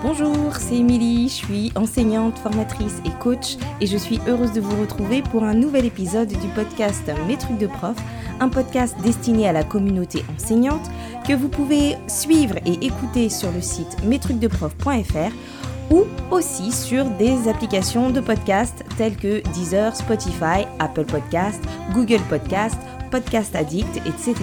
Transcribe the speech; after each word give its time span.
Bonjour, 0.00 0.54
c'est 0.56 0.76
Émilie, 0.76 1.28
je 1.28 1.34
suis 1.34 1.72
enseignante, 1.74 2.38
formatrice 2.38 3.02
et 3.04 3.10
coach 3.18 3.56
et 3.80 3.86
je 3.88 3.96
suis 3.96 4.20
heureuse 4.28 4.52
de 4.52 4.60
vous 4.60 4.80
retrouver 4.80 5.22
pour 5.22 5.42
un 5.42 5.54
nouvel 5.54 5.86
épisode 5.86 6.28
du 6.28 6.48
podcast 6.54 7.10
Mes 7.26 7.36
trucs 7.36 7.58
de 7.58 7.66
prof, 7.66 7.96
un 8.38 8.48
podcast 8.48 8.96
destiné 9.02 9.48
à 9.48 9.52
la 9.52 9.64
communauté 9.64 10.24
enseignante 10.32 10.88
que 11.26 11.32
vous 11.32 11.48
pouvez 11.48 11.96
suivre 12.06 12.54
et 12.64 12.86
écouter 12.86 13.28
sur 13.28 13.50
le 13.50 13.60
site 13.60 14.04
mestrucsdeprof.fr 14.04 15.32
ou 15.90 16.04
aussi 16.30 16.70
sur 16.70 17.04
des 17.04 17.48
applications 17.48 18.10
de 18.10 18.20
podcast 18.20 18.84
telles 18.98 19.16
que 19.16 19.42
Deezer, 19.52 19.96
Spotify, 19.96 20.64
Apple 20.78 21.06
Podcast, 21.06 21.60
Google 21.92 22.22
Podcast, 22.28 22.78
Podcast 23.10 23.56
Addict, 23.56 23.96
etc. 24.06 24.34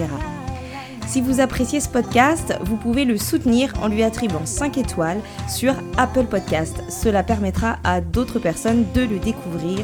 Si 1.08 1.22
vous 1.22 1.40
appréciez 1.40 1.80
ce 1.80 1.88
podcast, 1.88 2.58
vous 2.62 2.78
pouvez 2.78 3.06
le 3.06 3.18
soutenir 3.18 3.74
en 3.82 3.88
lui 3.88 4.04
attribuant 4.04 4.46
5 4.46 4.78
étoiles 4.78 5.22
sur 5.48 5.74
Apple 5.98 6.26
Podcast. 6.26 6.84
Cela 6.90 7.24
permettra 7.24 7.78
à 7.84 8.02
d'autres 8.02 8.40
personnes 8.40 8.86
de 8.94 9.02
le 9.02 9.20
découvrir 9.20 9.80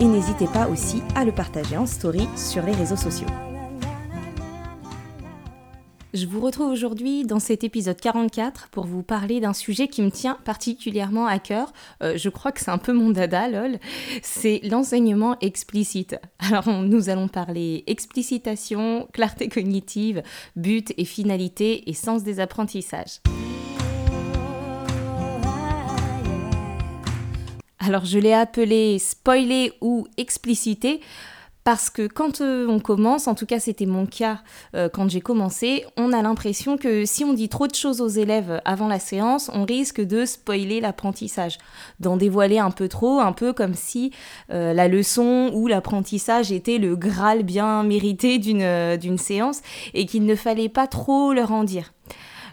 et 0.00 0.04
n'hésitez 0.04 0.46
pas 0.46 0.68
aussi 0.68 1.02
à 1.14 1.24
le 1.24 1.32
partager 1.32 1.76
en 1.76 1.86
story 1.86 2.28
sur 2.36 2.62
les 2.64 2.72
réseaux 2.72 2.96
sociaux. 2.96 3.53
Je 6.14 6.26
vous 6.26 6.38
retrouve 6.38 6.70
aujourd'hui 6.70 7.24
dans 7.24 7.40
cet 7.40 7.64
épisode 7.64 8.00
44 8.00 8.68
pour 8.68 8.86
vous 8.86 9.02
parler 9.02 9.40
d'un 9.40 9.52
sujet 9.52 9.88
qui 9.88 10.00
me 10.00 10.12
tient 10.12 10.38
particulièrement 10.44 11.26
à 11.26 11.40
cœur. 11.40 11.72
Euh, 12.04 12.16
je 12.16 12.28
crois 12.28 12.52
que 12.52 12.60
c'est 12.60 12.70
un 12.70 12.78
peu 12.78 12.92
mon 12.92 13.10
dada, 13.10 13.48
lol. 13.48 13.78
C'est 14.22 14.60
l'enseignement 14.62 15.36
explicite. 15.40 16.14
Alors, 16.38 16.68
nous 16.68 17.08
allons 17.08 17.26
parler 17.26 17.82
explicitation, 17.88 19.08
clarté 19.12 19.48
cognitive, 19.48 20.22
but 20.54 20.94
et 20.96 21.04
finalité 21.04 21.90
et 21.90 21.94
sens 21.94 22.22
des 22.22 22.38
apprentissages. 22.38 23.18
Alors, 27.80 28.04
je 28.04 28.20
l'ai 28.20 28.34
appelé 28.34 29.00
spoiler 29.00 29.72
ou 29.80 30.06
expliciter 30.16 31.00
parce 31.64 31.88
que 31.88 32.06
quand 32.06 32.42
euh, 32.42 32.66
on 32.68 32.78
commence, 32.78 33.26
en 33.26 33.34
tout 33.34 33.46
cas 33.46 33.58
c'était 33.58 33.86
mon 33.86 34.04
cas 34.04 34.40
euh, 34.76 34.90
quand 34.90 35.08
j'ai 35.08 35.22
commencé, 35.22 35.86
on 35.96 36.12
a 36.12 36.20
l'impression 36.20 36.76
que 36.76 37.06
si 37.06 37.24
on 37.24 37.32
dit 37.32 37.48
trop 37.48 37.66
de 37.66 37.74
choses 37.74 38.02
aux 38.02 38.08
élèves 38.08 38.60
avant 38.66 38.86
la 38.86 38.98
séance, 38.98 39.50
on 39.54 39.64
risque 39.64 40.02
de 40.02 40.26
spoiler 40.26 40.82
l'apprentissage, 40.82 41.56
d'en 42.00 42.18
dévoiler 42.18 42.58
un 42.58 42.70
peu 42.70 42.88
trop, 42.88 43.18
un 43.20 43.32
peu 43.32 43.54
comme 43.54 43.72
si 43.72 44.12
euh, 44.50 44.74
la 44.74 44.88
leçon 44.88 45.50
ou 45.54 45.66
l'apprentissage 45.66 46.52
était 46.52 46.76
le 46.76 46.96
graal 46.96 47.42
bien 47.42 47.82
mérité 47.82 48.38
d'une 48.38 49.18
séance 49.18 49.62
et 49.94 50.04
qu'il 50.04 50.26
ne 50.26 50.34
fallait 50.34 50.68
pas 50.68 50.86
trop 50.86 51.32
leur 51.32 51.50
en 51.52 51.64
dire. 51.64 51.94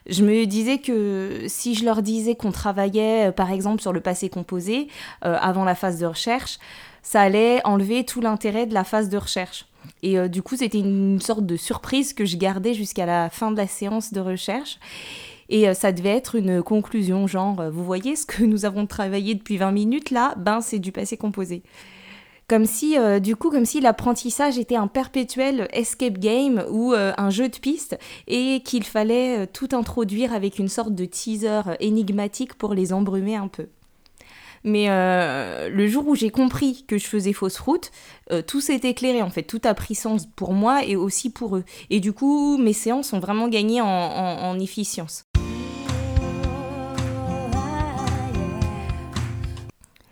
Je 0.10 0.24
me 0.24 0.46
disais 0.46 0.80
que 0.80 1.44
si 1.48 1.76
je 1.76 1.86
leur 1.86 2.02
disais 2.02 2.36
qu'on 2.36 2.52
travaillait 2.52 3.32
par 3.32 3.52
exemple 3.52 3.82
sur 3.82 3.94
le 3.94 4.02
passé 4.02 4.30
composé 4.30 4.88
avant 5.22 5.64
la 5.64 5.76
phase 5.76 6.00
de 6.00 6.08
recherche, 6.08 6.58
ça 7.02 7.22
allait 7.22 7.66
enlever 7.66 8.06
tout 8.06 8.22
l'intérêt 8.22 8.66
de 8.66 8.74
la 8.74 8.84
phase 8.84 9.10
de 9.10 9.18
recherche. 9.18 9.66
Et 10.04 10.18
euh, 10.18 10.28
du 10.28 10.42
coup, 10.42 10.56
c'était 10.56 10.80
une 10.80 11.20
sorte 11.20 11.46
de 11.46 11.58
surprise 11.58 12.14
que 12.14 12.26
je 12.26 12.38
gardais 12.38 12.74
jusqu'à 12.74 13.06
la 13.06 13.30
fin 13.30 13.52
de 13.52 13.58
la 13.58 13.68
séance 13.68 14.14
de 14.14 14.20
recherche. 14.20 14.80
Et 15.50 15.68
euh, 15.68 15.74
ça 15.74 15.92
devait 15.92 16.16
être 16.16 16.36
une 16.36 16.64
conclusion, 16.64 17.28
genre, 17.28 17.60
euh, 17.60 17.70
vous 17.70 17.84
voyez 17.84 18.16
ce 18.16 18.26
que 18.26 18.44
nous 18.44 18.66
avons 18.66 18.86
travaillé 18.86 19.36
depuis 19.36 19.58
20 19.58 19.72
minutes 19.72 20.12
là? 20.12 20.34
Ben, 20.38 20.62
c'est 20.62 20.80
du 20.80 20.92
passé 20.92 21.18
composé. 21.18 21.64
Comme 22.48 22.66
si, 22.66 22.98
du 23.22 23.38
coup, 23.38 23.50
comme 23.50 23.64
si 23.64 23.80
l'apprentissage 23.80 24.58
était 24.58 24.76
un 24.76 24.88
perpétuel 24.88 25.70
escape 25.72 26.18
game 26.18 26.66
ou 26.70 26.92
un 26.94 27.30
jeu 27.30 27.48
de 27.48 27.56
piste 27.56 27.98
et 28.28 28.60
qu'il 28.66 28.84
fallait 28.84 29.48
tout 29.48 29.70
introduire 29.72 30.34
avec 30.34 30.60
une 30.60 30.68
sorte 30.68 30.94
de 30.94 31.06
teaser 31.06 31.62
énigmatique 31.80 32.56
pour 32.56 32.74
les 32.74 32.92
embrumer 32.92 33.38
un 33.38 33.48
peu. 33.48 33.68
Mais 34.64 34.90
euh, 34.90 35.70
le 35.70 35.88
jour 35.88 36.08
où 36.08 36.16
j'ai 36.16 36.30
compris 36.30 36.86
que 36.88 36.98
je 36.98 37.06
faisais 37.06 37.34
fausse 37.34 37.60
route, 37.60 37.92
euh, 38.32 38.42
tout 38.42 38.62
s'est 38.62 38.82
éclairé 38.84 39.22
en 39.22 39.30
fait, 39.30 39.44
tout 39.44 39.62
a 39.64 39.74
pris 39.74 39.96
sens 39.96 40.28
pour 40.36 40.54
moi 40.54 40.86
et 40.86 40.96
aussi 40.96 41.32
pour 41.32 41.58
eux. 41.58 41.64
Et 41.90 42.00
du 42.00 42.14
coup, 42.14 42.58
mes 42.58 42.74
séances 42.74 43.14
ont 43.14 43.20
vraiment 43.20 43.48
gagné 43.48 43.82
en, 43.82 44.60
efficience. 44.60 45.26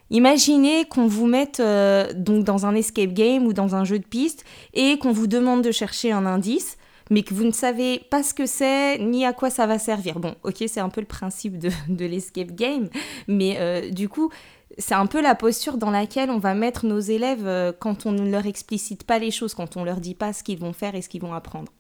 Imaginez 0.10 0.86
qu'on 0.86 1.06
vous 1.06 1.28
mette 1.28 1.60
euh, 1.60 2.12
donc 2.16 2.44
dans 2.44 2.66
un 2.66 2.74
escape 2.74 3.14
game 3.14 3.46
ou 3.46 3.54
dans 3.54 3.76
un 3.76 3.84
jeu 3.84 4.00
de 4.00 4.06
piste 4.06 4.44
et 4.74 4.98
qu'on 4.98 5.12
vous 5.12 5.28
demande 5.28 5.62
de 5.62 5.72
chercher 5.72 6.12
un 6.12 6.26
indice 6.26 6.79
mais 7.10 7.24
que 7.24 7.34
vous 7.34 7.44
ne 7.44 7.52
savez 7.52 8.00
pas 8.10 8.24
ce 8.24 8.34
que 8.34 8.46
c'est 8.46 8.98
ni 9.00 9.26
à 9.26 9.34
quoi 9.34 9.50
ça 9.50 9.68
va 9.68 9.80
servir. 9.80 10.20
Bon, 10.20 10.36
ok, 10.44 10.64
c'est 10.68 10.80
un 10.80 10.90
peu 10.90 11.02
le 11.02 11.08
principe 11.08 11.58
de, 11.58 12.06
l'escape 12.06 12.52
game, 12.52 12.90
mais 13.28 13.58
euh, 13.60 13.90
du 13.90 14.10
coup, 14.10 14.30
c'est 14.78 14.96
un 14.96 15.08
peu 15.08 15.22
la 15.22 15.36
posture 15.36 15.78
dans 15.78 15.92
laquelle 15.92 16.30
on 16.30 16.40
va 16.40 16.54
mettre 16.54 16.86
nos 16.86 17.00
élèves 17.00 17.48
euh, 17.48 17.72
quand 17.78 18.06
on 18.06 18.12
ne 18.12 18.30
leur 18.30 18.46
explicite 18.46 19.04
pas 19.04 19.20
les 19.20 19.32
choses, 19.32 19.54
quand 19.54 19.78
on 19.78 19.84
leur 19.84 20.00
dit 20.00 20.16
pas 20.16 20.34
ce 20.34 20.44
qu'ils 20.44 20.60
vont 20.60 20.74
faire 20.74 20.96
et 20.96 21.02
ce 21.02 21.10
qu'ils 21.10 21.22
vont 21.22 21.34
apprendre. 21.34 21.72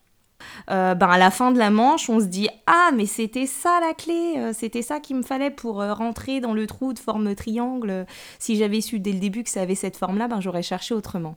Euh, 0.71 0.95
ben 0.95 1.09
à 1.09 1.17
la 1.17 1.31
fin 1.31 1.51
de 1.51 1.59
la 1.59 1.69
manche, 1.69 2.09
on 2.09 2.21
se 2.21 2.25
dit 2.25 2.47
ah 2.65 2.91
mais 2.95 3.05
c'était 3.05 3.45
ça 3.45 3.79
la 3.81 3.93
clé, 3.93 4.53
c'était 4.53 4.81
ça 4.81 5.01
qu'il 5.01 5.17
me 5.17 5.21
fallait 5.21 5.51
pour 5.51 5.83
rentrer 5.83 6.39
dans 6.39 6.53
le 6.53 6.65
trou 6.65 6.93
de 6.93 6.99
forme 6.99 7.35
triangle. 7.35 8.05
Si 8.39 8.55
j'avais 8.55 8.79
su 8.79 8.99
dès 8.99 9.11
le 9.11 9.19
début 9.19 9.43
que 9.43 9.49
ça 9.49 9.61
avait 9.61 9.75
cette 9.75 9.97
forme-là, 9.97 10.29
ben 10.29 10.39
j'aurais 10.39 10.63
cherché 10.63 10.93
autrement. 10.93 11.35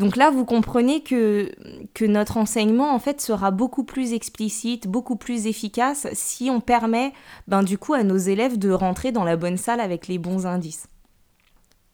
Donc 0.00 0.16
là, 0.16 0.30
vous 0.30 0.46
comprenez 0.46 1.02
que, 1.02 1.52
que 1.92 2.06
notre 2.06 2.38
enseignement, 2.38 2.94
en 2.94 2.98
fait, 2.98 3.20
sera 3.20 3.50
beaucoup 3.50 3.84
plus 3.84 4.14
explicite, 4.14 4.88
beaucoup 4.88 5.14
plus 5.14 5.46
efficace 5.46 6.06
si 6.14 6.48
on 6.48 6.62
permet, 6.62 7.12
ben, 7.48 7.62
du 7.62 7.76
coup, 7.76 7.92
à 7.92 8.02
nos 8.02 8.16
élèves 8.16 8.58
de 8.58 8.70
rentrer 8.70 9.12
dans 9.12 9.24
la 9.24 9.36
bonne 9.36 9.58
salle 9.58 9.78
avec 9.78 10.08
les 10.08 10.16
bons 10.16 10.46
indices. 10.46 10.86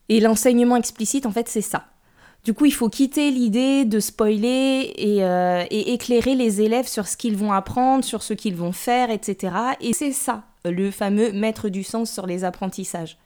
Et 0.07 0.21
l'enseignement 0.21 0.77
explicite, 0.77 1.25
en 1.25 1.31
fait, 1.31 1.49
c'est 1.49 1.59
ça. 1.59 1.83
Du 2.45 2.53
coup, 2.53 2.63
il 2.63 2.73
faut 2.73 2.87
quitter 2.87 3.29
l'idée 3.29 3.83
de 3.83 3.99
spoiler 3.99 4.93
et, 4.95 5.25
euh, 5.25 5.65
et, 5.69 5.91
éclairer 5.91 6.33
les 6.33 6.61
élèves 6.61 6.87
sur 6.87 7.09
ce 7.09 7.17
qu'ils 7.17 7.35
vont 7.35 7.51
apprendre, 7.51 8.05
sur 8.05 8.23
ce 8.23 8.33
qu'ils 8.33 8.55
vont 8.55 8.71
faire, 8.71 9.09
etc. 9.11 9.53
Et 9.81 9.91
c'est 9.91 10.13
ça, 10.13 10.45
le 10.63 10.91
fameux 10.91 11.33
mettre 11.33 11.67
du 11.67 11.83
sens 11.83 12.09
sur 12.09 12.25
les 12.25 12.45
apprentissages. 12.45 13.17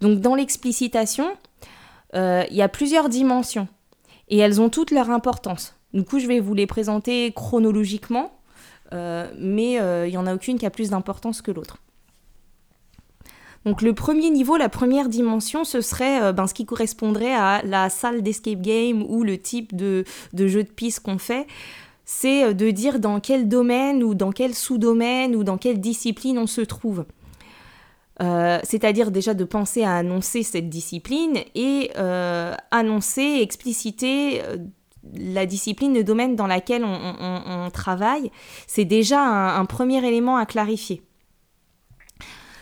Donc 0.00 0.20
dans 0.20 0.34
l'explicitation, 0.34 1.30
euh, 2.14 2.44
il 2.50 2.56
y 2.56 2.62
a 2.62 2.68
plusieurs 2.68 3.08
dimensions 3.08 3.68
et 4.28 4.38
elles 4.38 4.60
ont 4.60 4.68
toutes 4.68 4.90
leur 4.90 5.10
importance. 5.10 5.74
Du 5.92 6.04
coup, 6.04 6.18
je 6.18 6.26
vais 6.26 6.40
vous 6.40 6.54
les 6.54 6.66
présenter 6.66 7.32
chronologiquement, 7.32 8.32
euh, 8.92 9.30
mais 9.38 9.80
euh, 9.80 10.06
il 10.06 10.10
n'y 10.10 10.16
en 10.16 10.26
a 10.26 10.34
aucune 10.34 10.58
qui 10.58 10.66
a 10.66 10.70
plus 10.70 10.90
d'importance 10.90 11.42
que 11.42 11.50
l'autre. 11.50 11.78
Donc 13.66 13.82
le 13.82 13.92
premier 13.92 14.30
niveau, 14.30 14.56
la 14.56 14.70
première 14.70 15.10
dimension, 15.10 15.64
ce 15.64 15.82
serait 15.82 16.32
ben, 16.32 16.46
ce 16.46 16.54
qui 16.54 16.64
correspondrait 16.64 17.34
à 17.34 17.60
la 17.62 17.90
salle 17.90 18.22
d'escape 18.22 18.62
game 18.62 19.04
ou 19.06 19.22
le 19.22 19.36
type 19.36 19.76
de, 19.76 20.04
de 20.32 20.46
jeu 20.46 20.62
de 20.62 20.70
piste 20.70 21.00
qu'on 21.00 21.18
fait. 21.18 21.46
C'est 22.06 22.54
de 22.54 22.70
dire 22.70 23.00
dans 23.00 23.20
quel 23.20 23.48
domaine 23.48 24.02
ou 24.02 24.14
dans 24.14 24.32
quel 24.32 24.54
sous-domaine 24.54 25.36
ou 25.36 25.44
dans 25.44 25.58
quelle 25.58 25.78
discipline 25.78 26.38
on 26.38 26.46
se 26.46 26.62
trouve. 26.62 27.04
Euh, 28.20 28.58
c'est-à-dire 28.64 29.10
déjà 29.10 29.32
de 29.32 29.44
penser 29.44 29.82
à 29.82 29.96
annoncer 29.96 30.42
cette 30.42 30.68
discipline 30.68 31.38
et 31.54 31.90
euh, 31.96 32.54
annoncer, 32.70 33.38
expliciter 33.40 34.42
euh, 34.44 34.58
la 35.14 35.46
discipline, 35.46 35.94
le 35.94 36.04
domaine 36.04 36.36
dans 36.36 36.46
lequel 36.46 36.84
on, 36.84 37.70
travaille, 37.72 38.30
c'est 38.66 38.84
déjà 38.84 39.22
un, 39.22 39.64
premier 39.64 40.06
élément 40.06 40.36
à 40.36 40.44
clarifier. 40.44 41.02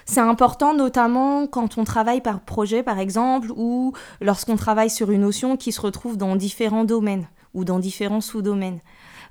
C'est 0.04 0.20
important 0.20 0.74
notamment 0.74 1.46
quand 1.48 1.76
on 1.76 1.84
travaille 1.84 2.20
par 2.20 2.40
projet 2.40 2.82
par 2.82 2.98
exemple 2.98 3.50
ou 3.56 3.92
lorsqu'on 4.20 4.56
travaille 4.56 4.90
sur 4.90 5.10
une 5.10 5.22
notion 5.22 5.56
qui 5.56 5.72
se 5.72 5.80
retrouve 5.80 6.16
dans 6.16 6.36
différents 6.36 6.84
domaines 6.84 7.26
ou 7.52 7.64
dans 7.64 7.80
différents 7.80 8.20
sous-domaines. 8.20 8.80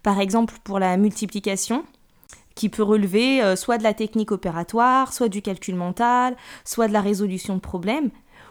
Par 0.04 0.20
exemple 0.20 0.56
pour 0.64 0.78
la 0.78 0.98
multiplication, 0.98 1.84
qui 2.58 2.70
peut 2.70 2.84
relever 2.84 3.42
euh, 3.42 3.56
soit 3.56 3.78
de 3.78 3.84
la 3.84 3.94
technique 3.94 4.32
opératoire, 4.32 5.14
soit 5.14 5.30
du 5.30 5.42
calcul 5.42 5.76
mental, 5.76 6.36
soit 6.66 6.88
de 6.88 6.94
la 6.94 7.02
résolution 7.02 7.56
de 7.56 7.62
problèmes, 7.62 8.10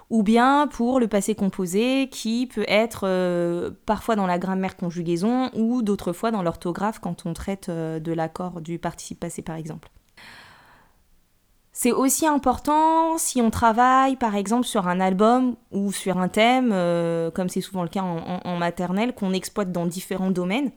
ou 0.09 0.23
bien 0.23 0.69
pour 0.69 1.01
le 1.01 1.09
passé 1.09 1.35
composé 1.35 2.09
qui 2.09 2.47
peut 2.47 2.65
être 2.69 3.01
euh, 3.03 3.73
parfois 3.85 4.15
dans 4.15 4.27
la 4.27 4.39
grammaire 4.39 4.77
conjugaison 4.77 5.51
ou 5.55 5.83
d'autres 5.83 6.13
fois 6.13 6.31
dans 6.31 6.43
l'orthographe 6.43 7.01
quand 7.01 7.27
on 7.27 7.35
traite 7.35 7.69
euh, 7.69 7.99
de 7.99 8.13
l'accord 8.13 8.61
du 8.61 8.79
participe 8.79 9.21
passé 9.21 9.43
par 9.43 9.57
exemple. 9.57 9.91
C'est 11.73 11.93
aussi 11.93 12.27
important 12.27 13.19
si 13.19 13.43
on 13.43 13.51
travaille 13.51 14.17
par 14.17 14.37
exemple 14.37 14.67
sur 14.67 14.89
un 14.89 15.01
album 15.01 15.57
ou 15.73 15.93
sur 15.93 16.17
un 16.17 16.29
thème, 16.29 16.71
comme 17.35 17.51
c'est 17.51 17.61
souvent 17.61 17.83
le 17.83 17.91
cas 17.91 18.01
en 18.01 18.57
maternelle, 18.57 19.15
qu'on 19.15 19.35
exploite 19.35 19.73
dans 19.73 19.85
différents 19.85 20.31
domaines 20.31 20.71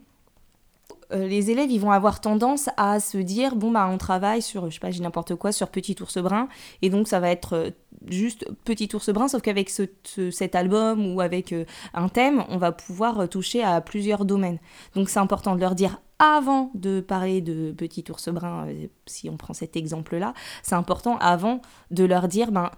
les 1.12 1.52
élèves, 1.52 1.72
ils 1.72 1.80
vont 1.80 1.92
avoir 1.92 2.22
tendance 2.22 2.70
à 2.78 3.00
se 3.00 3.18
dire 3.18 3.56
bon 3.56 3.72
bah 3.72 3.90
on 3.92 3.98
travaille 3.98 4.42
sur, 4.42 4.70
je 4.70 4.76
sais 4.76 4.80
pas, 4.80 4.92
j'ai 4.92 5.02
n'importe 5.02 5.36
quoi, 5.36 5.52
sur 5.52 5.70
Petit 5.70 5.96
ours 6.02 6.18
brun, 6.20 6.48
et 6.82 6.90
donc 6.90 7.08
ça 7.08 7.20
va 7.20 7.30
être 7.30 7.54
euh, 7.54 7.70
juste 8.08 8.46
Petit 8.64 8.90
ours 8.94 9.10
brun, 9.10 9.28
sauf 9.28 9.42
qu'avec 9.42 9.70
ce, 9.70 9.84
cet 10.32 10.56
album 10.56 11.14
ou 11.14 11.22
avec 11.22 11.52
euh, 11.54 11.66
un 11.94 12.10
thème, 12.10 12.44
on 12.50 12.58
va 12.58 12.72
pouvoir 12.72 13.28
toucher 13.30 13.64
à 13.64 13.82
plusieurs 13.82 14.26
domaines. 14.26 14.60
Donc 14.96 15.10
c'est 15.10 15.20
important 15.20 15.56
de 15.56 15.62
leur 15.62 15.76
dire 15.76 16.02
avant 16.20 16.72
de 16.76 17.00
parler 17.00 17.42
de 17.42 17.72
Petit 17.72 18.04
ours 18.10 18.30
brun, 18.30 18.68
si 19.06 19.30
on 19.30 19.38
prend 19.38 19.54
cet 19.54 19.76
exemple-là, 19.76 20.34
c'est 20.64 20.76
important 20.76 21.18
avant 21.18 21.62
de 21.92 22.04
leur 22.04 22.28
dire 22.28 22.52
ben 22.52 22.72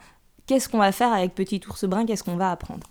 qu'est-ce 0.45 0.69
qu'on 0.69 0.77
va 0.80 0.92
faire 0.92 1.12
avec 1.12 1.36
Petit 1.36 1.62
ours 1.68 1.86
brun, 1.86 2.06
qu'est-ce 2.06 2.24
qu'on 2.24 2.38
va 2.38 2.51
apprendre 2.51 2.91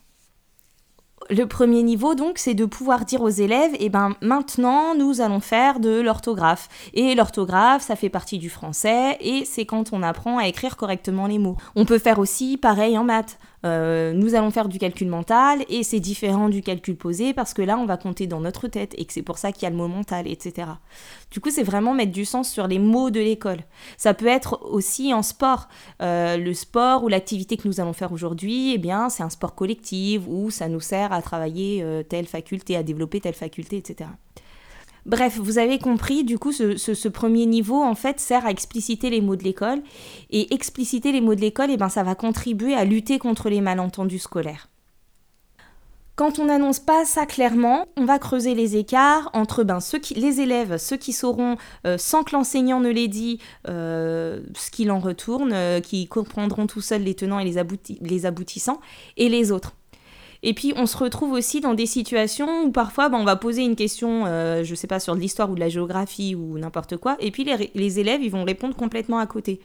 le 1.31 1.47
premier 1.47 1.83
niveau, 1.83 2.15
donc, 2.15 2.39
c'est 2.39 2.55
de 2.55 2.65
pouvoir 2.65 3.05
dire 3.05 3.23
aux 3.23 3.29
élèves, 3.29 3.73
eh 3.79 3.89
ben, 3.89 4.15
maintenant, 4.21 4.95
nous 4.95 5.21
allons 5.21 5.41
faire 5.41 5.81
de 5.81 6.01
l'orthographe. 6.01 6.69
Et 6.95 7.15
l'orthographe, 7.15 7.83
ça 7.83 7.97
fait 7.97 8.09
partie 8.09 8.39
du 8.39 8.51
français, 8.51 9.17
et 9.21 9.45
c'est 9.45 9.65
quand 9.65 9.93
on 9.93 10.03
apprend 10.03 10.39
à 10.39 10.47
écrire 10.49 10.77
correctement 10.77 11.27
les 11.27 11.39
mots. 11.39 11.57
On 11.77 11.85
peut 11.85 11.99
faire 11.99 12.19
aussi 12.19 12.57
pareil 12.57 12.99
en 12.99 13.05
maths. 13.05 13.39
Euh, 13.65 14.13
nous 14.13 14.35
allons 14.35 14.51
faire 14.51 14.69
du 14.69 14.79
calcul 14.79 15.09
mental 15.09 15.65
et 15.69 15.83
c'est 15.83 16.01
différent 16.01 16.49
du 16.49 16.63
calcul 16.63 16.97
posé 16.97 17.35
parce 17.35 17.53
que 17.53 17.61
là 17.61 17.77
on 17.77 17.85
va 17.85 17.97
compter 17.99 18.27
dans 18.27 18.41
notre 18.41 18.69
tête 18.69 18.95
et 18.97 19.05
que 19.05 19.13
c'est 19.13 19.23
pour 19.23 19.37
ça 19.37 19.53
qu'il 19.53 19.65
y 19.65 19.67
a 19.67 19.71
le 19.71 19.77
mot 19.77 19.89
mental, 19.89 20.27
etc. 20.27 20.69
Du 21.31 21.41
coup 21.41 21.51
c'est 21.51 21.63
vraiment 21.63 21.93
mettre 21.93 22.13
du 22.13 22.25
sens 22.25 22.51
sur 22.51 22.67
les 22.67 22.79
mots 22.79 23.11
de 23.11 23.21
l'école. 23.21 23.61
Ça 23.99 24.15
peut 24.15 24.27
être 24.27 24.63
aussi 24.63 25.13
en 25.13 25.23
sport. 25.23 25.69
Euh, 26.01 26.37
le 26.37 26.55
sport 26.55 27.05
ou 27.05 27.09
l'activité 27.09 27.57
que 27.57 27.69
nous 27.69 27.81
allons 27.81 27.93
faire 27.93 28.13
aujourd'hui, 28.13 28.73
eh 28.75 28.79
bien 28.79 29.11
c'est 29.11 29.23
un 29.23 29.31
sport 29.31 29.55
collectif 29.55 30.23
où 30.27 30.51
ça 30.51 30.69
nous 30.69 30.81
sert 30.81 31.13
à 31.13 31.21
travailler 31.21 31.83
euh, 31.83 32.03
telle 32.03 32.27
faculté, 32.27 32.77
à 32.77 32.83
développer 32.83 33.21
telle 33.21 33.35
faculté, 33.35 33.77
etc. 33.77 34.09
Bref, 35.07 35.39
vous 35.39 35.59
avez 35.59 35.79
compris, 35.79 36.25
du 36.25 36.39
coup, 36.39 36.53
ce, 36.53 37.09
premier 37.09 37.47
niveau, 37.47 37.83
en 37.83 37.95
fait, 37.95 38.21
sert 38.21 38.47
à 38.47 38.51
expliciter 38.51 39.11
les 39.11 39.21
mots 39.21 39.37
de 39.37 39.45
l'école. 39.45 39.83
Et 40.31 40.53
expliciter 40.55 41.13
les 41.13 41.21
mots 41.21 41.35
de 41.35 41.41
l'école, 41.41 41.71
eh 41.71 41.77
ben, 41.77 41.89
ça 41.89 42.03
va 42.03 42.15
contribuer 42.15 42.75
à 42.75 42.85
lutter 42.85 43.19
contre 43.19 43.49
les 43.49 43.61
malentendus 43.61 44.19
scolaires. 44.19 44.69
Quand 46.21 46.39
on 46.39 46.45
n'annonce 46.45 46.81
pas 46.81 47.07
ça 47.07 47.25
clairement, 47.25 47.87
on 47.97 48.05
va 48.05 48.19
creuser 48.19 48.55
les 48.55 48.77
écarts 48.77 49.31
entre 49.33 49.65
ben, 49.65 49.79
les 50.17 50.41
élèves, 50.43 50.77
ceux 50.77 50.99
qui 50.99 51.15
sauront, 51.15 51.57
euh, 51.87 51.97
sans 51.97 52.25
que 52.25 52.37
l'enseignant 52.37 52.79
ne 52.79 52.91
l'ait 52.91 53.09
dit, 53.09 53.39
euh, 53.69 54.43
ce 54.55 54.71
qu'il 54.71 54.91
en 54.91 54.99
retourne, 54.99 55.53
euh, 55.55 55.81
qui 55.81 56.09
comprendront 56.09 56.67
tout 56.67 56.83
seuls 56.83 57.05
les 57.05 57.15
tenants 57.15 57.39
et 57.39 57.45
les 57.45 58.27
aboutissants, 58.27 58.81
et 59.17 59.31
les 59.31 59.51
autres. 59.51 59.73
Et 60.43 60.55
puis 60.55 60.73
on 60.77 60.87
se 60.87 60.97
retrouve 60.97 61.33
aussi 61.33 61.61
dans 61.61 61.75
des 61.75 61.87
situations 61.87 62.65
où 62.65 62.71
parfois 62.71 63.09
ben, 63.09 63.19
on 63.19 63.25
va 63.25 63.37
poser 63.37 63.63
une 63.63 63.77
question, 63.77 64.25
euh, 64.27 64.65
je 64.65 64.75
sais 64.75 64.87
pas, 64.87 65.01
sur 65.01 65.15
de 65.15 65.21
l'histoire 65.21 65.51
ou 65.51 65.55
de 65.55 65.61
la 65.61 65.69
géographie 65.69 66.35
ou 66.35 66.59
n'importe 66.59 66.97
quoi, 66.97 67.17
et 67.21 67.31
puis 67.31 67.47
les, 67.75 67.99
élèves 67.99 68.23
ils 68.23 68.31
vont 68.31 68.45
répondre 68.45 68.75
complètement 68.75 69.19
à 69.19 69.27
côté. 69.27 69.61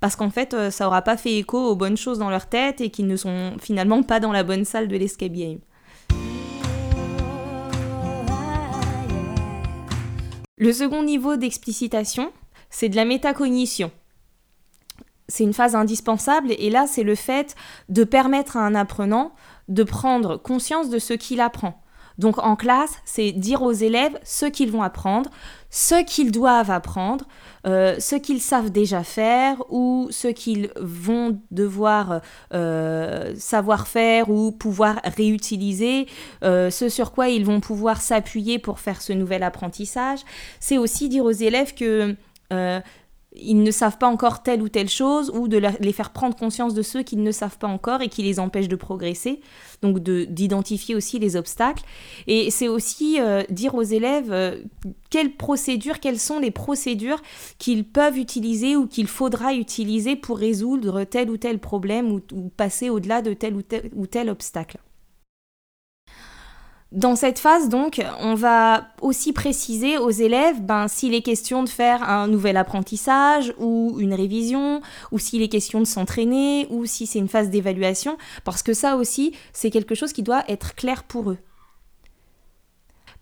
Parce 0.00 0.14
qu'en 0.16 0.28
fait, 0.28 0.52
euh, 0.52 0.70
ça 0.70 0.88
aura 0.88 1.00
pas 1.02 1.16
fait 1.16 1.36
écho 1.36 1.58
aux 1.58 1.76
bonnes 1.76 1.96
choses 1.96 2.18
dans 2.18 2.28
leur 2.28 2.46
tête 2.48 2.80
et 2.80 2.90
qu'ils 2.90 3.06
ne 3.06 3.16
sont 3.16 3.52
finalement 3.60 4.02
pas 4.02 4.20
dans 4.20 4.32
la 4.32 4.42
bonne 4.42 4.64
salle 4.64 4.88
de 4.88 4.96
l'escape 4.96 5.32
game. 5.32 5.58
Le 10.58 10.72
second 10.72 11.02
niveau 11.02 11.36
d'explicitation, 11.36 12.32
c'est 12.68 12.88
de 12.88 12.96
la 12.96 13.04
métacognition 13.04 13.90
c'est 15.28 15.44
une 15.44 15.54
phase 15.54 15.74
indispensable 15.74 16.52
et 16.58 16.70
là 16.70 16.86
c'est 16.86 17.02
le 17.02 17.14
fait 17.14 17.54
de 17.88 18.04
permettre 18.04 18.56
à 18.56 18.60
un 18.60 18.74
apprenant 18.74 19.32
de 19.68 19.82
prendre 19.82 20.36
conscience 20.36 20.90
de 20.90 20.98
ce 20.98 21.14
qu'il 21.14 21.40
apprend. 21.40 21.82
Donc 22.18 22.38
en 22.38 22.56
classe, 22.56 22.94
c'est 23.04 23.32
dire 23.32 23.62
aux 23.62 23.72
élèves 23.72 24.18
ce 24.24 24.46
qu'ils 24.46 24.70
vont 24.70 24.82
apprendre, 24.82 25.30
ce 25.70 26.02
qu'ils 26.02 26.32
doivent 26.32 26.70
apprendre, 26.70 27.26
euh, 27.66 27.96
ce 27.98 28.16
qu'ils 28.16 28.40
savent 28.40 28.70
déjà 28.70 29.02
faire 29.02 29.62
ou 29.70 30.08
ce 30.10 30.28
qu'ils 30.28 30.70
vont 30.80 31.38
devoir 31.50 32.20
euh, 32.54 33.34
savoir 33.36 33.86
faire 33.86 34.30
ou 34.30 34.50
pouvoir 34.52 35.00
réutiliser, 35.04 36.06
euh, 36.42 36.70
ce 36.70 36.88
sur 36.88 37.12
quoi 37.12 37.28
ils 37.28 37.44
vont 37.44 37.60
pouvoir 37.60 38.00
s'appuyer 38.00 38.58
pour 38.58 38.80
faire 38.80 39.02
ce 39.02 39.12
nouvel 39.12 39.42
apprentissage. 39.42 40.20
C'est 40.58 40.78
aussi 40.78 41.08
dire 41.10 41.24
aux 41.24 41.30
élèves 41.30 41.74
que 41.74 42.16
ils 43.40 43.62
ne 43.62 43.70
savent 43.70 43.98
pas 43.98 44.08
encore 44.08 44.42
telle 44.42 44.62
ou 44.62 44.68
telle 44.68 44.88
chose, 44.88 45.30
ou 45.34 45.48
de 45.48 45.60
les 45.80 45.92
faire 45.92 46.10
prendre 46.10 46.36
conscience 46.36 46.74
de 46.74 46.82
ceux 46.82 47.02
qu'ils 47.02 47.22
ne 47.22 47.32
savent 47.32 47.58
pas 47.58 47.66
encore 47.66 48.02
et 48.02 48.08
qui 48.08 48.22
les 48.22 48.40
empêchent 48.40 48.68
de 48.68 48.76
progresser, 48.76 49.40
donc 49.82 49.98
d'identifier 50.00 50.94
aussi 50.94 51.18
les 51.18 51.36
obstacles. 51.36 51.84
Et 52.26 52.50
c'est 52.50 52.68
aussi 52.68 53.20
euh, 53.20 53.42
dire 53.50 53.74
aux 53.74 53.82
élèves 53.82 54.32
euh, 54.32 54.58
quelles 55.10 55.36
procédures, 55.36 56.00
quelles 56.00 56.18
sont 56.18 56.38
les 56.38 56.50
procédures 56.50 57.22
qu'ils 57.58 57.84
peuvent 57.84 58.18
utiliser 58.18 58.76
ou 58.76 58.86
qu'il 58.86 59.06
faudra 59.06 59.54
utiliser 59.54 60.16
pour 60.16 60.38
résoudre 60.38 61.04
tel 61.04 61.30
ou 61.30 61.36
tel 61.36 61.58
problème 61.58 62.12
ou, 62.12 62.20
ou 62.32 62.48
passer 62.48 62.90
au-delà 62.90 63.22
de 63.22 63.32
tel 63.34 63.54
ou 63.54 63.62
tel, 63.62 63.90
ou 63.94 64.06
tel 64.06 64.30
obstacle. 64.30 64.78
Dans 66.92 67.16
cette 67.16 67.40
phase, 67.40 67.68
donc, 67.68 68.00
on 68.20 68.34
va 68.34 68.86
aussi 69.00 69.32
préciser 69.32 69.98
aux 69.98 70.10
élèves 70.10 70.62
ben, 70.62 70.86
s'il 70.86 71.14
est 71.14 71.22
question 71.22 71.64
de 71.64 71.68
faire 71.68 72.08
un 72.08 72.28
nouvel 72.28 72.56
apprentissage 72.56 73.52
ou 73.58 73.96
une 73.98 74.14
révision, 74.14 74.80
ou 75.10 75.18
s'il 75.18 75.42
est 75.42 75.48
question 75.48 75.80
de 75.80 75.84
s'entraîner, 75.84 76.68
ou 76.70 76.86
si 76.86 77.06
c'est 77.06 77.18
une 77.18 77.28
phase 77.28 77.50
d'évaluation, 77.50 78.16
parce 78.44 78.62
que 78.62 78.72
ça 78.72 78.96
aussi, 78.96 79.34
c'est 79.52 79.70
quelque 79.70 79.96
chose 79.96 80.12
qui 80.12 80.22
doit 80.22 80.44
être 80.48 80.76
clair 80.76 81.02
pour 81.02 81.30
eux. 81.30 81.38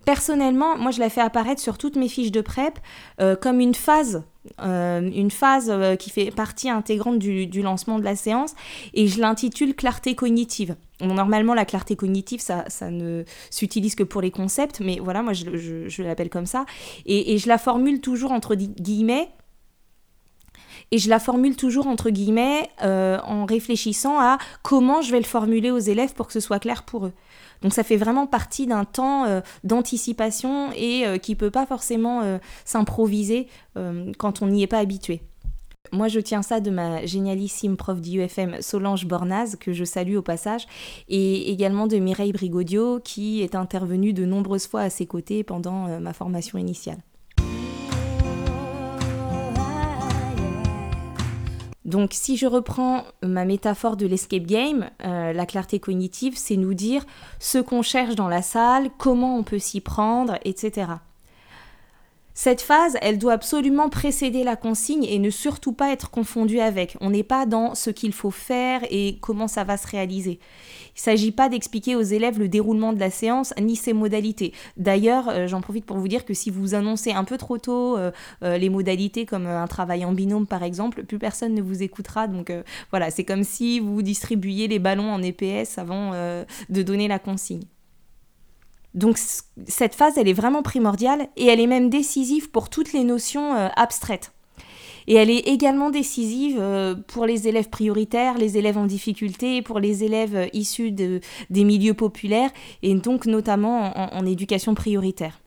Personnellement, 0.04 0.76
moi 0.76 0.90
je 0.90 1.00
la 1.00 1.08
fais 1.08 1.20
apparaître 1.20 1.60
sur 1.60 1.78
toutes 1.78 1.96
mes 1.96 2.08
fiches 2.08 2.32
de 2.32 2.40
prep 2.40 2.78
euh, 3.20 3.36
comme 3.36 3.60
une 3.60 3.74
phase, 3.74 4.22
euh, 4.60 5.00
une 5.00 5.30
phase 5.30 5.70
euh, 5.70 5.96
qui 5.96 6.10
fait 6.10 6.30
partie 6.30 6.68
intégrante 6.68 7.18
du, 7.18 7.62
lancement 7.62 7.98
de 7.98 8.04
la 8.04 8.14
séance 8.14 8.54
et 8.92 9.06
je 9.06 9.20
l'intitule 9.20 9.74
clarté 9.74 10.14
cognitive. 10.14 10.76
normalement 11.00 11.54
la 11.54 11.64
clarté 11.64 11.96
cognitive 11.96 12.40
ça, 12.40 12.64
ça 12.68 12.90
ne 12.90 13.24
s'utilise 13.50 13.94
que 13.94 14.02
pour 14.02 14.20
les 14.20 14.30
concepts, 14.30 14.80
mais 14.80 14.98
voilà 15.02 15.22
moi 15.22 15.32
je, 15.32 16.02
l'appelle 16.02 16.30
comme 16.30 16.46
ça 16.46 16.66
et 17.06 17.38
je 17.38 17.48
la 17.48 17.58
formule 17.58 18.00
toujours 18.00 18.32
entre 18.32 18.54
guillemets 18.54 19.30
et 20.94 20.98
je 20.98 21.08
la 21.08 21.18
formule 21.18 21.56
toujours 21.56 21.88
entre 21.88 22.10
guillemets 22.10 22.68
en 22.80 23.46
réfléchissant 23.46 24.20
à 24.20 24.38
comment 24.62 25.02
je 25.02 25.10
vais 25.10 25.18
le 25.18 25.24
formuler 25.24 25.70
aux 25.70 25.78
élèves 25.78 26.14
pour 26.14 26.28
que 26.28 26.32
ce 26.32 26.40
soit 26.40 26.60
clair 26.60 26.84
pour 26.84 27.06
eux. 27.06 27.12
Donc 27.64 27.72
ça 27.72 27.82
fait 27.82 27.96
vraiment 27.96 28.26
partie 28.26 28.66
d'un 28.66 28.84
temps 28.84 29.24
euh, 29.24 29.40
d'anticipation 29.64 30.70
et 30.76 31.06
euh, 31.06 31.16
qui 31.16 31.34
peut 31.34 31.50
pas 31.50 31.64
forcément 31.64 32.20
euh, 32.22 32.38
s'improviser 32.64 33.48
quand 34.18 34.42
on 34.42 34.46
n'y 34.46 34.62
est 34.62 34.68
pas 34.68 34.78
habitué. 34.78 35.22
Moi, 35.92 36.08
je 36.08 36.20
tiens 36.20 36.42
ça 36.42 36.60
de 36.60 36.70
ma 36.70 37.04
génialissime 37.06 37.76
prof 37.76 38.00
d'IUFM 38.00 38.60
Solange 38.60 39.06
Bornaz, 39.06 39.56
que 39.56 39.72
je 39.72 39.84
salue 39.84 40.16
au 40.16 40.22
passage, 40.22 40.66
et 41.08 41.50
également 41.50 41.86
de 41.86 41.96
Mireille 41.96 42.32
Brigodio, 42.32 43.00
qui 43.00 43.42
est 43.42 43.54
intervenue 43.54 44.12
de 44.12 44.24
nombreuses 44.24 44.66
fois 44.66 44.82
à 44.82 44.90
ses 44.90 45.06
côtés 45.06 45.42
pendant 45.42 46.00
ma 46.00 46.12
formation 46.12 46.56
initiale. 46.56 46.98
Donc 51.84 52.10
si 52.12 52.36
je 52.36 52.46
reprends 52.46 53.04
ma 53.22 53.44
métaphore 53.44 53.96
de 53.96 54.06
l'escape 54.06 54.44
game, 54.44 54.90
euh, 55.04 55.32
la 55.32 55.46
clarté 55.46 55.80
cognitive, 55.80 56.34
c'est 56.36 56.56
nous 56.56 56.74
dire 56.74 57.04
ce 57.38 57.58
qu'on 57.58 57.82
cherche 57.82 58.14
dans 58.14 58.28
la 58.28 58.42
salle, 58.42 58.90
comment 58.96 59.36
on 59.36 59.42
peut 59.42 59.58
s'y 59.58 59.80
prendre, 59.80 60.38
etc. 60.44 60.86
Cette 62.36 62.62
phase, 62.62 62.96
elle 63.00 63.18
doit 63.18 63.34
absolument 63.34 63.88
précéder 63.88 64.42
la 64.42 64.56
consigne 64.56 65.04
et 65.04 65.20
ne 65.20 65.30
surtout 65.30 65.72
pas 65.72 65.92
être 65.92 66.10
confondue 66.10 66.58
avec. 66.58 66.96
On 67.00 67.10
n'est 67.10 67.22
pas 67.22 67.46
dans 67.46 67.76
ce 67.76 67.90
qu'il 67.90 68.12
faut 68.12 68.32
faire 68.32 68.80
et 68.90 69.18
comment 69.20 69.46
ça 69.46 69.62
va 69.62 69.76
se 69.76 69.86
réaliser. 69.86 70.40
Il 70.96 70.98
ne 70.98 71.00
s'agit 71.00 71.30
pas 71.30 71.48
d'expliquer 71.48 71.94
aux 71.94 72.02
élèves 72.02 72.40
le 72.40 72.48
déroulement 72.48 72.92
de 72.92 72.98
la 72.98 73.10
séance 73.10 73.54
ni 73.60 73.76
ses 73.76 73.92
modalités. 73.92 74.52
D'ailleurs, 74.76 75.28
euh, 75.28 75.46
j'en 75.46 75.60
profite 75.60 75.86
pour 75.86 75.96
vous 75.96 76.08
dire 76.08 76.24
que 76.24 76.34
si 76.34 76.50
vous 76.50 76.74
annoncez 76.74 77.12
un 77.12 77.22
peu 77.22 77.38
trop 77.38 77.58
tôt 77.58 77.96
euh, 77.96 78.10
euh, 78.42 78.58
les 78.58 78.68
modalités 78.68 79.26
comme 79.26 79.46
un 79.46 79.68
travail 79.68 80.04
en 80.04 80.12
binôme 80.12 80.48
par 80.48 80.64
exemple, 80.64 81.04
plus 81.04 81.20
personne 81.20 81.54
ne 81.54 81.62
vous 81.62 81.84
écoutera. 81.84 82.26
Donc 82.26 82.52
voilà, 82.90 83.12
c'est 83.12 83.24
comme 83.24 83.44
si 83.44 83.78
vous 83.78 84.02
distribuiez 84.02 84.66
les 84.66 84.80
ballons 84.80 85.12
en 85.12 85.22
EPS 85.22 85.78
avant 85.78 86.12
de 86.12 86.82
donner 86.82 87.06
la 87.06 87.20
consigne. 87.20 87.62
Donc 88.94 89.18
cette 89.18 89.94
phase, 89.94 90.18
elle 90.18 90.28
est 90.28 90.34
vraiment 90.34 90.62
primordiale 90.62 91.28
et 91.36 91.46
elle 91.46 91.60
est 91.60 91.66
même 91.66 91.90
décisive 91.90 92.50
pour 92.50 92.70
toutes 92.70 92.92
les 92.92 93.04
notions 93.04 93.54
euh, 93.54 93.68
abstraites. 93.76 94.32
Et 95.06 95.14
elle 95.14 95.30
est 95.30 95.48
également 95.48 95.90
décisive 95.90 96.56
euh, 96.58 96.94
pour 96.94 97.26
les 97.26 97.46
élèves 97.46 97.68
prioritaires, 97.68 98.38
les 98.38 98.56
élèves 98.56 98.78
en 98.78 98.86
difficulté, 98.86 99.60
pour 99.60 99.78
les 99.78 100.04
élèves 100.04 100.36
euh, 100.36 100.46
issus 100.52 100.92
de, 100.92 101.20
des 101.50 101.64
milieux 101.64 101.94
populaires 101.94 102.50
et 102.82 102.94
donc 102.94 103.26
notamment 103.26 103.92
en 104.14 104.24
éducation 104.24 104.74
prioritaire. 104.74 105.43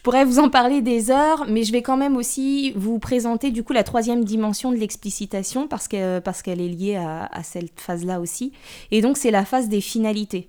Je 0.00 0.02
pourrais 0.02 0.24
vous 0.24 0.38
en 0.38 0.48
parler 0.48 0.80
des 0.80 1.10
heures, 1.10 1.44
mais 1.46 1.62
je 1.62 1.72
vais 1.72 1.82
quand 1.82 1.98
même 1.98 2.16
aussi 2.16 2.72
vous 2.74 2.98
présenter 2.98 3.50
du 3.50 3.62
coup 3.62 3.74
la 3.74 3.84
troisième 3.84 4.24
dimension 4.24 4.72
de 4.72 4.78
l'explicitation 4.78 5.68
parce 5.68 5.88
qu'elle 5.88 6.22
est 6.58 6.68
liée 6.68 6.96
à, 6.96 7.42
cette 7.42 7.78
phase-là 7.78 8.18
aussi. 8.18 8.52
Et 8.92 9.02
donc 9.02 9.18
c'est 9.18 9.30
la 9.30 9.44
phase 9.44 9.68
des 9.68 9.82
finalités. 9.82 10.48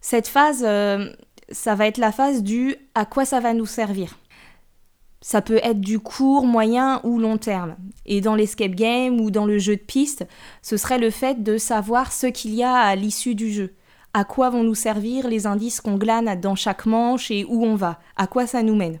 Cette 0.00 0.28
phase, 0.28 0.62
euh, 0.64 1.10
ça 1.50 1.74
va 1.74 1.88
être 1.88 1.98
la 1.98 2.12
phase 2.12 2.44
du 2.44 2.76
à 2.94 3.04
quoi 3.04 3.24
ça 3.24 3.40
va 3.40 3.52
nous 3.52 3.66
servir. 3.66 4.16
Ça 5.20 5.42
peut 5.42 5.58
être 5.64 5.80
du 5.80 5.98
court, 5.98 6.46
moyen 6.46 7.00
ou 7.02 7.18
long 7.18 7.38
terme. 7.38 7.74
Et 8.06 8.20
dans 8.20 8.36
l'escape 8.36 8.76
game 8.76 9.20
ou 9.20 9.32
dans 9.32 9.44
le 9.44 9.58
jeu 9.58 9.74
de 9.74 9.82
piste, 9.82 10.24
ce 10.62 10.76
serait 10.76 10.98
le 10.98 11.10
fait 11.10 11.42
de 11.42 11.58
savoir 11.58 12.12
ce 12.12 12.28
qu'il 12.28 12.54
y 12.54 12.62
a 12.62 12.74
à 12.74 12.94
l'issue 12.94 13.34
du 13.34 13.50
jeu. 13.50 13.74
À 14.14 14.24
quoi 14.24 14.50
vont 14.50 14.62
nous 14.62 14.74
servir 14.74 15.26
les 15.26 15.46
indices 15.46 15.80
qu'on 15.80 15.96
glane 15.96 16.38
dans 16.40 16.54
chaque 16.54 16.86
manche 16.86 17.30
et 17.30 17.44
où 17.44 17.64
on 17.64 17.76
va? 17.76 17.98
À 18.16 18.26
quoi 18.26 18.46
ça 18.46 18.62
nous 18.62 18.76
mène? 18.76 19.00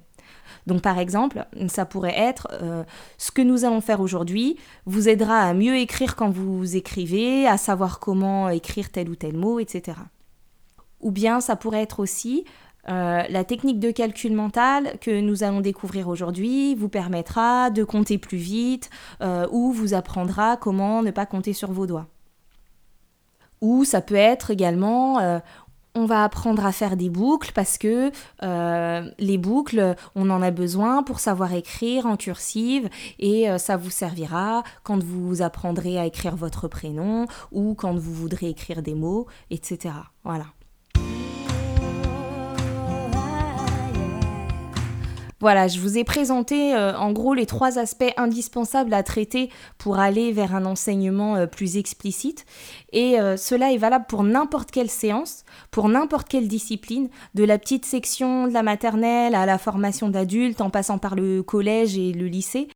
Donc 0.66 0.80
par 0.80 0.98
exemple, 0.98 1.44
ça 1.68 1.84
pourrait 1.84 2.18
être 2.18 2.48
euh, 2.52 2.84
ce 3.18 3.30
que 3.30 3.42
nous 3.42 3.64
allons 3.64 3.80
faire 3.80 4.00
aujourd'hui 4.00 4.56
vous 4.86 5.08
aidera 5.08 5.40
à 5.40 5.54
mieux 5.54 5.76
écrire 5.76 6.16
quand 6.16 6.30
vous 6.30 6.76
écrivez, 6.76 7.46
à 7.46 7.56
savoir 7.56 8.00
comment 8.00 8.48
écrire 8.48 8.90
tel 8.90 9.08
ou 9.08 9.16
tel 9.16 9.36
mot, 9.36 9.58
etc. 9.58 9.98
Ou 11.00 11.10
bien 11.10 11.40
ça 11.40 11.56
pourrait 11.56 11.82
être 11.82 12.00
aussi 12.00 12.44
euh, 12.88 13.22
la 13.28 13.44
technique 13.44 13.78
de 13.78 13.90
calcul 13.90 14.32
mental 14.32 14.98
que 15.00 15.20
nous 15.20 15.44
allons 15.44 15.60
découvrir 15.60 16.08
aujourd'hui 16.08 16.74
vous 16.74 16.88
permettra 16.88 17.70
de 17.70 17.84
compter 17.84 18.18
plus 18.18 18.38
vite 18.38 18.90
euh, 19.20 19.46
ou 19.52 19.72
vous 19.72 19.94
apprendra 19.94 20.56
comment 20.56 21.02
ne 21.02 21.10
pas 21.10 21.26
compter 21.26 21.52
sur 21.52 21.70
vos 21.70 21.86
doigts. 21.86 22.08
Ou 23.62 23.84
ça 23.84 24.02
peut 24.02 24.14
être 24.14 24.50
également, 24.50 25.18
euh, 25.20 25.38
on 25.94 26.04
va 26.04 26.24
apprendre 26.24 26.66
à 26.66 26.72
faire 26.72 26.98
des 26.98 27.08
boucles 27.08 27.52
parce 27.54 27.78
que 27.78 28.10
les 29.18 29.38
boucles, 29.38 29.94
on 30.14 30.28
en 30.30 30.42
a 30.42 30.50
besoin 30.50 31.02
pour 31.02 31.20
savoir 31.20 31.54
écrire 31.54 32.06
en 32.06 32.16
cursive 32.16 32.88
et 33.18 33.46
ça 33.58 33.76
vous 33.76 33.90
servira 33.90 34.62
quand 34.84 35.02
vous 35.02 35.42
apprendrez 35.42 35.98
à 35.98 36.06
écrire 36.06 36.34
votre 36.34 36.66
prénom 36.66 37.26
ou 37.50 37.74
quand 37.74 37.94
vous 37.94 38.14
voudrez 38.14 38.48
écrire 38.48 38.82
des 38.82 38.94
mots, 38.94 39.26
etc. 39.50 39.94
Voilà. 40.24 40.46
Voilà, 45.42 45.66
je 45.66 45.80
vous 45.80 45.98
ai 45.98 46.04
présenté 46.04 46.72
euh, 46.72 46.96
en 46.96 47.10
gros 47.10 47.34
les 47.34 47.46
trois 47.46 47.80
aspects 47.80 48.14
indispensables 48.16 48.94
à 48.94 49.02
traiter 49.02 49.50
pour 49.76 49.98
aller 49.98 50.30
vers 50.30 50.54
un 50.54 50.64
enseignement 50.64 51.34
euh, 51.34 51.46
plus 51.46 51.78
explicite. 51.78 52.46
Et 52.92 53.18
euh, 53.18 53.36
cela 53.36 53.72
est 53.72 53.76
valable 53.76 54.04
pour 54.08 54.22
n'importe 54.22 54.70
quelle 54.70 54.88
séance, 54.88 55.44
pour 55.72 55.88
n'importe 55.88 56.28
quelle 56.28 56.46
discipline, 56.46 57.08
de 57.34 57.42
la 57.42 57.58
petite 57.58 57.84
section 57.84 58.46
de 58.46 58.52
la 58.52 58.62
maternelle 58.62 59.34
à 59.34 59.44
la 59.44 59.58
formation 59.58 60.08
d'adultes 60.08 60.60
en 60.60 60.70
passant 60.70 60.98
par 60.98 61.16
le 61.16 61.42
collège 61.42 61.98
et 61.98 62.12
le 62.12 62.28
lycée. 62.28 62.68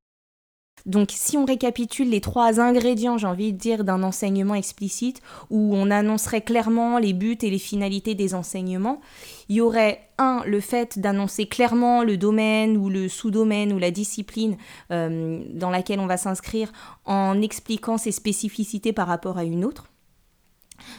Donc 0.87 1.11
si 1.13 1.37
on 1.37 1.45
récapitule 1.45 2.09
les 2.09 2.21
trois 2.21 2.61
ingrédients, 2.61 3.19
j'ai 3.19 3.27
envie 3.27 3.53
de 3.53 3.59
dire, 3.59 3.85
d'un 3.85 4.03
enseignement 4.03 4.55
explicite, 4.55 5.21
où 5.51 5.75
on 5.75 5.91
annoncerait 5.91 6.43
clairement 6.43 6.99
les 6.99 7.13
buts 7.13 7.39
et 7.43 7.51
les 7.51 7.59
finalités 7.59 8.15
des 8.15 8.35
enseignements, 8.35 9.01
il 9.49 9.57
y 9.57 9.61
aurait 9.61 10.09
un, 10.19 10.43
le 10.47 10.61
fait 10.61 10.99
d'annoncer 10.99 11.47
clairement 11.47 12.05
le 12.05 12.17
domaine 12.17 12.77
ou 12.77 12.89
le 12.89 13.09
sous-domaine 13.09 13.73
ou 13.73 13.79
la 13.79 13.91
discipline 13.91 14.57
euh, 14.93 15.43
dans 15.53 15.71
laquelle 15.71 16.01
on 16.01 16.07
va 16.07 16.17
s'inscrire 16.17 16.73
en 17.05 17.43
expliquant 17.43 17.99
ses 17.99 18.13
spécificités 18.13 18.93
par 18.93 19.09
rapport 19.09 19.39
à 19.39 19.45
une 19.45 19.65
autre. 19.65 19.91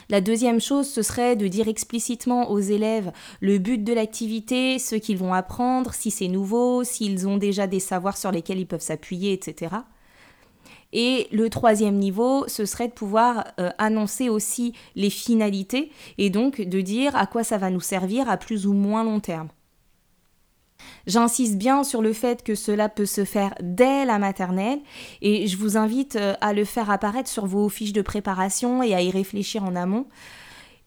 La 0.08 0.20
deuxième 0.20 0.60
chose, 0.60 0.88
ce 0.88 1.02
serait 1.02 1.36
de 1.36 1.48
dire 1.48 1.68
explicitement 1.68 2.50
aux 2.50 2.60
élèves 2.60 3.12
le 3.40 3.58
but 3.58 3.82
de 3.82 3.92
l'activité, 3.92 4.78
ce 4.78 4.94
qu'ils 4.94 5.18
vont 5.18 5.34
apprendre, 5.34 5.94
si 5.94 6.10
c'est 6.10 6.28
nouveau, 6.28 6.84
s'ils 6.84 7.26
ont 7.26 7.36
déjà 7.36 7.66
des 7.66 7.80
savoirs 7.80 8.16
sur 8.16 8.32
lesquels 8.32 8.58
ils 8.58 8.66
peuvent 8.66 8.80
s'appuyer, 8.80 9.32
etc. 9.32 9.76
Et 10.92 11.28
le 11.32 11.50
troisième 11.50 11.96
niveau, 11.96 12.48
ce 12.48 12.64
serait 12.64 12.88
de 12.88 12.92
pouvoir 12.92 13.44
euh, 13.60 13.70
annoncer 13.78 14.28
aussi 14.28 14.72
les 14.96 15.10
finalités 15.10 15.90
et 16.16 16.30
donc 16.30 16.60
de 16.60 16.80
dire 16.80 17.14
à 17.14 17.26
quoi 17.26 17.44
ça 17.44 17.58
va 17.58 17.70
nous 17.70 17.80
servir 17.80 18.28
à 18.30 18.38
plus 18.38 18.66
ou 18.66 18.72
moins 18.72 19.04
long 19.04 19.20
terme. 19.20 19.48
J'insiste 21.06 21.56
bien 21.56 21.84
sur 21.84 22.02
le 22.02 22.12
fait 22.12 22.42
que 22.42 22.54
cela 22.54 22.88
peut 22.90 23.06
se 23.06 23.24
faire 23.24 23.54
dès 23.62 24.04
la 24.04 24.18
maternelle 24.18 24.80
et 25.22 25.46
je 25.46 25.56
vous 25.56 25.78
invite 25.78 26.16
euh, 26.16 26.34
à 26.42 26.52
le 26.52 26.66
faire 26.66 26.90
apparaître 26.90 27.30
sur 27.30 27.46
vos 27.46 27.68
fiches 27.70 27.94
de 27.94 28.02
préparation 28.02 28.82
et 28.82 28.94
à 28.94 29.00
y 29.00 29.10
réfléchir 29.10 29.64
en 29.64 29.74
amont. 29.74 30.06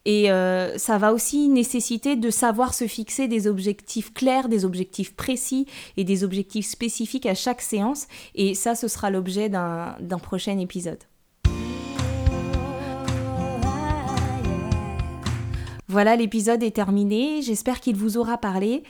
Et 0.04 0.30
euh, 0.30 0.78
ça 0.78 0.98
va 0.98 1.12
aussi 1.12 1.48
nécessiter 1.48 2.16
de 2.16 2.30
savoir 2.30 2.74
se 2.74 2.86
fixer 2.86 3.28
des 3.28 3.46
objectifs 3.46 4.12
clairs, 4.12 4.48
des 4.48 4.64
objectifs 4.64 5.14
précis 5.14 5.66
et 5.96 6.04
des 6.04 6.24
objectifs 6.24 6.66
spécifiques 6.66 7.26
à 7.26 7.34
chaque 7.34 7.60
séance. 7.60 8.08
Et 8.34 8.54
ça, 8.54 8.74
ce 8.74 8.88
sera 8.88 9.10
l'objet 9.10 9.48
d'un 9.48 10.18
prochain 10.20 10.58
épisode. 10.58 10.98
Voilà, 15.92 16.16
l'épisode 16.16 16.62
est 16.62 16.70
terminé. 16.70 17.42
J'espère 17.42 17.78
qu'il 17.78 17.96
vous 17.96 18.16
aura 18.16 18.38
parlé. 18.38 18.82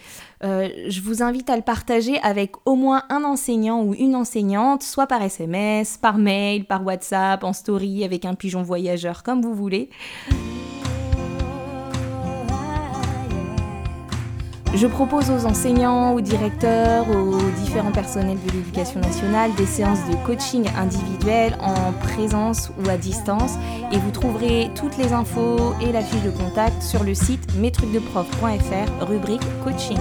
Euh, 0.44 0.68
je 0.87 1.00
vous 1.00 1.21
invite 1.21 1.50
à 1.50 1.56
le 1.56 1.62
partager 1.62 2.21
avec 2.21 2.52
au 2.64 2.76
moins 2.76 3.02
un 3.09 3.25
enseignant 3.25 3.82
ou 3.82 3.92
une 3.92 4.14
enseignante, 4.14 4.85
soit 4.85 5.09
par 5.09 5.21
SMS, 5.21 5.99
par 5.99 6.16
mail, 6.16 6.64
par 6.64 6.87
WhatsApp, 6.87 7.42
en 7.42 7.52
story, 7.52 8.04
avec 8.04 8.25
un 8.25 8.35
pigeon 8.35 8.62
voyageur, 8.62 9.25
comme 9.25 9.42
vous 9.42 9.52
voulez. 9.52 9.90
Je 14.75 14.87
propose 14.87 15.31
aux 15.31 15.45
enseignants, 15.45 16.14
aux 16.14 16.23
directeurs, 16.23 17.07
aux 17.11 17.37
différents 17.62 17.93
personnels 17.93 18.38
de 18.47 18.52
l'éducation 18.52 19.00
nationale 19.00 19.50
des 19.55 19.67
séances 19.67 20.00
de 20.09 20.17
coaching 20.26 20.64
individuel 20.76 21.55
en 21.61 21.93
présence 21.93 22.71
ou 22.83 22.88
à 22.88 22.97
distance 22.97 23.52
et 23.93 23.99
vous 23.99 24.11
trouverez 24.11 24.71
toutes 24.75 24.97
les 24.97 25.12
infos 25.12 25.75
et 25.83 25.93
la 25.93 26.00
fiche 26.00 26.23
de 26.23 26.31
contact 26.31 26.83
sur 26.83 27.05
le 27.05 27.14
site 27.14 27.55
mestrucdeprof.fr 27.57 29.07
rubrique 29.07 29.43
coaching. 29.62 29.99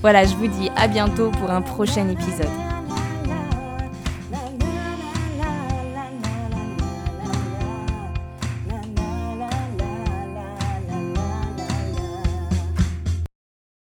Voilà, 0.00 0.24
je 0.24 0.34
vous 0.34 0.48
dis 0.48 0.68
à 0.74 0.88
bientôt 0.88 1.30
pour 1.30 1.52
un 1.52 1.62
prochain 1.62 2.08
épisode. 2.08 2.71